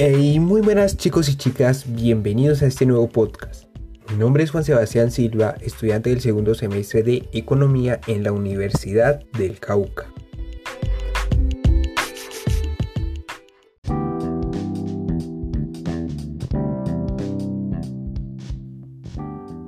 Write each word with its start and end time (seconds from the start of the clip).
Hey, 0.00 0.38
muy 0.38 0.60
buenas 0.60 0.96
chicos 0.96 1.28
y 1.28 1.34
chicas, 1.34 1.84
bienvenidos 1.92 2.62
a 2.62 2.66
este 2.66 2.86
nuevo 2.86 3.08
podcast. 3.08 3.64
Mi 4.08 4.16
nombre 4.16 4.44
es 4.44 4.52
Juan 4.52 4.62
Sebastián 4.62 5.10
Silva, 5.10 5.56
estudiante 5.60 6.10
del 6.10 6.20
segundo 6.20 6.54
semestre 6.54 7.02
de 7.02 7.28
Economía 7.32 8.00
en 8.06 8.22
la 8.22 8.30
Universidad 8.30 9.24
del 9.36 9.58
Cauca. 9.58 10.06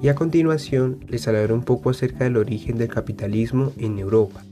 Y 0.01 0.07
a 0.07 0.15
continuación 0.15 1.05
les 1.09 1.27
hablaré 1.27 1.53
un 1.53 1.65
poco 1.65 1.91
acerca 1.91 2.23
del 2.23 2.37
origen 2.37 2.79
del 2.79 2.87
capitalismo 2.87 3.73
en 3.79 3.99
Europa 3.99 4.45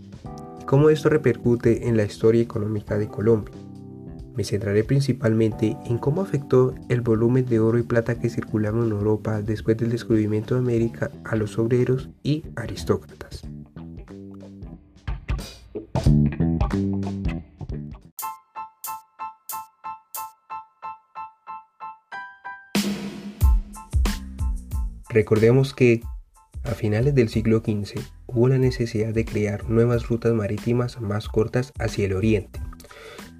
y 0.60 0.64
cómo 0.64 0.90
esto 0.90 1.08
repercute 1.08 1.86
en 1.86 1.96
la 1.96 2.02
historia 2.02 2.42
económica 2.42 2.98
de 2.98 3.06
Colombia. 3.06 3.54
Me 4.38 4.44
centraré 4.44 4.84
principalmente 4.84 5.76
en 5.86 5.98
cómo 5.98 6.22
afectó 6.22 6.72
el 6.88 7.00
volumen 7.00 7.44
de 7.46 7.58
oro 7.58 7.76
y 7.76 7.82
plata 7.82 8.20
que 8.20 8.30
circulaban 8.30 8.84
en 8.84 8.92
Europa 8.92 9.42
después 9.42 9.76
del 9.76 9.90
descubrimiento 9.90 10.54
de 10.54 10.60
América 10.60 11.10
a 11.24 11.34
los 11.34 11.58
obreros 11.58 12.08
y 12.22 12.44
aristócratas. 12.54 13.42
Recordemos 25.08 25.74
que 25.74 26.02
a 26.62 26.74
finales 26.74 27.12
del 27.16 27.28
siglo 27.28 27.58
XV 27.58 28.00
hubo 28.28 28.46
la 28.46 28.58
necesidad 28.58 29.12
de 29.12 29.24
crear 29.24 29.68
nuevas 29.68 30.06
rutas 30.06 30.32
marítimas 30.32 31.00
más 31.00 31.28
cortas 31.28 31.72
hacia 31.80 32.06
el 32.06 32.12
oriente 32.12 32.60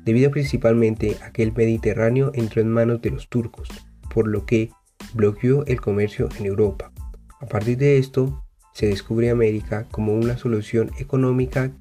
debido 0.05 0.31
principalmente 0.31 1.17
a 1.23 1.33
que 1.33 1.43
el 1.43 1.53
Mediterráneo 1.53 2.31
entró 2.35 2.63
en 2.63 2.71
manos 2.71 3.03
de 3.03 3.11
los 3.11 3.29
turcos, 3.29 3.69
por 4.13 4.29
lo 4.29 4.47
que 4.47 4.71
bloqueó 5.15 5.65
el 5.67 5.81
comercio 5.81 6.29
en 6.39 6.47
Europa. 6.47 6.93
A 7.41 7.47
partir 7.47 7.79
de 7.79 7.99
esto, 7.99 8.45
se 8.73 8.87
descubre 8.87 9.31
América 9.31 9.87
como 9.91 10.15
una 10.15 10.37
solución 10.39 10.91
económica 10.99 11.73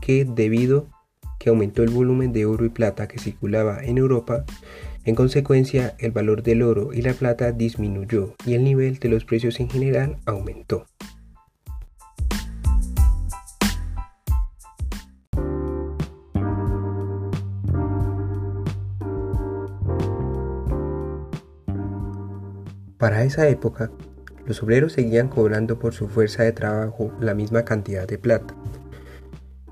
que 0.00 0.24
debido 0.24 0.88
que 1.38 1.50
aumentó 1.50 1.82
el 1.82 1.90
volumen 1.90 2.32
de 2.32 2.46
oro 2.46 2.64
y 2.64 2.68
plata 2.68 3.08
que 3.08 3.18
circulaba 3.18 3.82
en 3.82 3.98
Europa, 3.98 4.44
en 5.04 5.14
consecuencia 5.14 5.96
el 5.98 6.12
valor 6.12 6.42
del 6.42 6.62
oro 6.62 6.92
y 6.92 7.02
la 7.02 7.14
plata 7.14 7.52
disminuyó 7.52 8.34
y 8.46 8.54
el 8.54 8.64
nivel 8.64 8.98
de 8.98 9.08
los 9.08 9.24
precios 9.24 9.58
en 9.58 9.68
general 9.68 10.18
aumentó. 10.24 10.86
Para 23.02 23.24
esa 23.24 23.48
época, 23.48 23.90
los 24.46 24.62
obreros 24.62 24.92
seguían 24.92 25.26
cobrando 25.26 25.80
por 25.80 25.92
su 25.92 26.06
fuerza 26.06 26.44
de 26.44 26.52
trabajo 26.52 27.10
la 27.18 27.34
misma 27.34 27.64
cantidad 27.64 28.06
de 28.06 28.16
plata. 28.16 28.54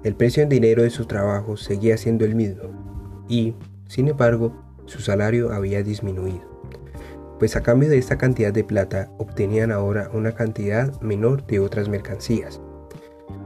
El 0.02 0.16
precio 0.16 0.42
en 0.42 0.48
dinero 0.48 0.82
de 0.82 0.90
su 0.90 1.04
trabajo 1.04 1.56
seguía 1.56 1.96
siendo 1.96 2.24
el 2.24 2.34
mismo 2.34 3.24
y, 3.28 3.54
sin 3.86 4.08
embargo, 4.08 4.60
su 4.86 5.00
salario 5.00 5.52
había 5.52 5.84
disminuido, 5.84 6.40
pues 7.38 7.54
a 7.54 7.62
cambio 7.62 7.88
de 7.88 7.98
esta 7.98 8.18
cantidad 8.18 8.52
de 8.52 8.64
plata 8.64 9.12
obtenían 9.18 9.70
ahora 9.70 10.10
una 10.12 10.32
cantidad 10.32 11.00
menor 11.00 11.46
de 11.46 11.60
otras 11.60 11.88
mercancías, 11.88 12.60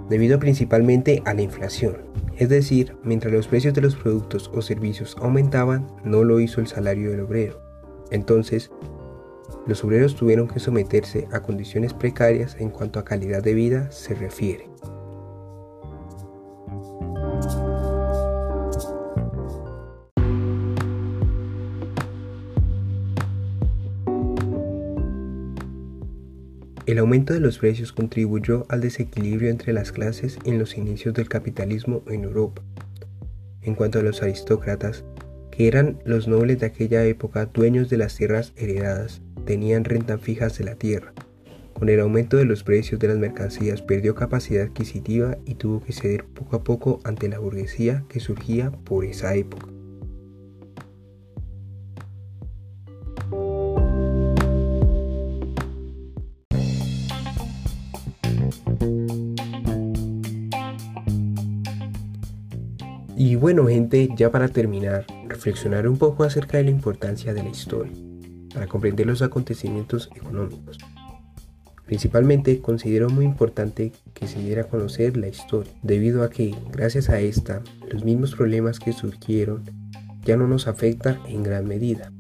debido 0.09 0.39
principalmente 0.39 1.23
a 1.27 1.35
la 1.35 1.43
inflación. 1.43 1.99
Es 2.39 2.49
decir, 2.49 2.97
mientras 3.05 3.35
los 3.35 3.49
precios 3.49 3.75
de 3.75 3.83
los 3.83 3.97
productos 3.97 4.51
o 4.55 4.63
servicios 4.63 5.15
aumentaban, 5.21 5.87
no 6.05 6.25
lo 6.25 6.41
hizo 6.41 6.63
el 6.63 6.69
salario 6.69 7.11
del 7.11 7.21
obrero. 7.21 7.61
Entonces, 8.11 8.71
los 9.67 9.83
obreros 9.83 10.15
tuvieron 10.15 10.49
que 10.49 10.61
someterse 10.61 11.27
a 11.33 11.41
condiciones 11.41 11.95
precarias 11.95 12.57
en 12.59 12.71
cuanto 12.71 12.99
a 12.99 13.05
calidad 13.05 13.43
de 13.43 13.55
vida 13.55 13.91
se 13.91 14.15
refiere. 14.15 14.69
El 26.87 26.99
aumento 26.99 27.33
de 27.33 27.41
los 27.41 27.59
precios 27.59 27.93
contribuyó 27.93 28.67
al 28.69 28.83
desequilibrio 28.83 29.49
entre 29.49 29.73
las 29.73 29.91
clases 29.91 30.39
en 30.45 30.59
los 30.59 30.77
inicios 30.77 31.15
del 31.15 31.31
capitalismo 31.31 32.03
en 32.09 32.25
Europa. 32.25 32.63
En 33.63 33.75
cuanto 33.75 33.99
a 33.99 34.03
los 34.03 34.23
aristócratas, 34.23 35.03
que 35.51 35.67
eran 35.67 35.99
los 36.05 36.29
nobles 36.29 36.61
de 36.61 36.67
aquella 36.67 37.03
época 37.05 37.47
dueños 37.47 37.89
de 37.89 37.97
las 37.97 38.15
tierras 38.17 38.53
heredadas, 38.57 39.23
tenían 39.45 39.85
rentas 39.85 40.21
fijas 40.21 40.59
de 40.59 40.65
la 40.65 40.75
tierra. 40.75 41.13
Con 41.75 41.89
el 41.89 42.01
aumento 42.01 42.37
de 42.37 42.45
los 42.45 42.63
precios 42.63 43.01
de 43.01 43.09
las 43.09 43.19
mercancías 43.19 43.83
perdió 43.83 44.15
capacidad 44.15 44.65
adquisitiva 44.65 45.39
y 45.45 45.57
tuvo 45.57 45.83
que 45.83 45.93
ceder 45.93 46.25
poco 46.25 46.57
a 46.57 46.65
poco 46.65 47.01
ante 47.05 47.29
la 47.29 47.41
burguesía 47.41 48.05
que 48.09 48.21
surgía 48.21 48.71
por 48.71 49.05
esa 49.05 49.35
época. 49.35 49.69
Y 63.17 63.37
bueno 63.37 63.67
gente, 63.67 64.09
ya 64.17 64.31
para 64.31 64.49
terminar, 64.49 65.07
reflexionar 65.29 65.89
un 65.89 65.99
poco 65.99 66.25
acerca 66.25 66.59
de 66.59 66.65
la 66.65 66.71
importancia 66.71 67.35
de 67.35 67.43
la 67.43 67.49
historia 67.49 67.93
para 68.55 68.69
comprender 68.69 69.07
los 69.07 69.21
acontecimientos 69.21 70.09
económicos. 70.15 70.79
Principalmente 71.85 72.61
considero 72.61 73.11
muy 73.11 73.27
importante 73.27 73.93
que 74.15 74.27
se 74.27 74.39
diera 74.39 74.63
a 74.63 74.69
conocer 74.69 75.19
la 75.19 75.29
historia, 75.29 75.73
debido 75.83 76.23
a 76.23 76.31
que, 76.31 76.55
gracias 76.73 77.11
a 77.11 77.21
esta, 77.21 77.63
los 77.91 78.05
mismos 78.05 78.35
problemas 78.35 78.81
que 78.81 78.95
surgieron 78.95 79.65
ya 80.25 80.37
no 80.39 80.49
nos 80.49 80.67
afectan 80.67 81.19
en 81.29 81.43
gran 81.43 81.67
medida. 81.67 82.11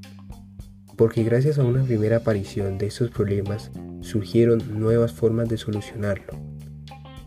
Porque 0.96 1.24
gracias 1.24 1.58
a 1.58 1.64
una 1.64 1.82
primera 1.82 2.18
aparición 2.18 2.76
de 2.76 2.86
estos 2.86 3.10
problemas 3.10 3.70
surgieron 4.00 4.62
nuevas 4.78 5.12
formas 5.12 5.48
de 5.48 5.56
solucionarlo, 5.56 6.38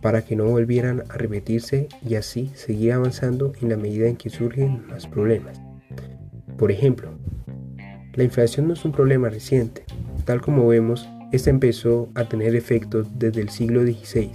para 0.01 0.23
que 0.23 0.35
no 0.35 0.45
volvieran 0.45 1.03
a 1.09 1.17
repetirse 1.17 1.89
y 2.07 2.15
así 2.15 2.51
seguir 2.53 2.93
avanzando 2.93 3.51
en 3.61 3.69
la 3.69 3.77
medida 3.77 4.07
en 4.07 4.15
que 4.15 4.29
surgen 4.29 4.85
más 4.87 5.07
problemas. 5.07 5.59
Por 6.57 6.71
ejemplo, 6.71 7.17
la 8.17 8.23
inflación 8.23 8.67
no 8.67 8.73
es 8.73 8.83
un 8.83 8.91
problema 8.91 9.29
reciente. 9.29 9.85
Tal 10.25 10.41
como 10.41 10.67
vemos, 10.67 11.07
esta 11.31 11.51
empezó 11.51 12.09
a 12.15 12.27
tener 12.27 12.55
efectos 12.55 13.07
desde 13.13 13.41
el 13.41 13.49
siglo 13.49 13.83
XVI. 13.83 14.31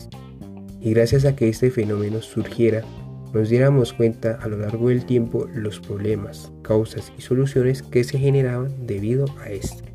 Y 0.81 0.95
gracias 0.95 1.25
a 1.25 1.35
que 1.35 1.49
este 1.49 1.69
fenómeno 1.73 2.23
surgiera, 2.23 2.83
nos 3.35 3.49
diéramos 3.49 3.93
cuenta 3.93 4.39
a 4.41 4.47
lo 4.47 4.59
largo 4.59 4.89
del 4.89 5.05
tiempo 5.05 5.49
los 5.53 5.81
problemas, 5.81 6.53
causas 6.63 7.13
y 7.19 7.23
soluciones 7.23 7.83
que 7.83 8.05
se 8.05 8.19
generaban 8.19 8.87
debido 8.87 9.25
a 9.41 9.51
este. 9.51 9.93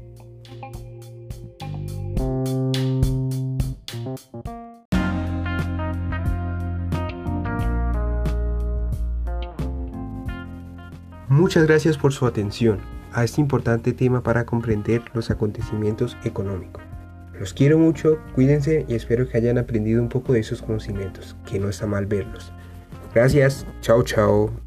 Muchas 11.29 11.65
gracias 11.65 11.97
por 11.97 12.11
su 12.11 12.25
atención 12.25 12.96
a 13.13 13.23
este 13.23 13.41
importante 13.41 13.93
tema 13.93 14.21
para 14.23 14.45
comprender 14.45 15.03
los 15.13 15.29
acontecimientos 15.31 16.17
económicos. 16.23 16.83
Los 17.39 17.53
quiero 17.53 17.77
mucho, 17.77 18.19
cuídense 18.33 18.85
y 18.87 18.95
espero 18.95 19.27
que 19.27 19.37
hayan 19.37 19.57
aprendido 19.57 20.01
un 20.01 20.09
poco 20.09 20.33
de 20.33 20.39
esos 20.39 20.61
conocimientos, 20.61 21.35
que 21.45 21.59
no 21.59 21.69
está 21.69 21.85
mal 21.85 22.05
verlos. 22.05 22.51
Gracias, 23.13 23.65
chao 23.81 24.03
chao. 24.03 24.66